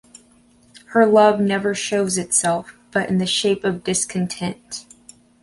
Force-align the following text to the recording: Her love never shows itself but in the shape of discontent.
Her 0.87 1.05
love 1.05 1.39
never 1.39 1.75
shows 1.75 2.17
itself 2.17 2.73
but 2.91 3.07
in 3.07 3.19
the 3.19 3.27
shape 3.27 3.63
of 3.63 3.83
discontent. 3.83 4.87